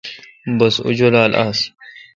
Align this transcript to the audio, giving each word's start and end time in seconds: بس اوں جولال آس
بس 0.57 0.75
اوں 0.83 0.93
جولال 0.97 1.31
آس 1.45 1.59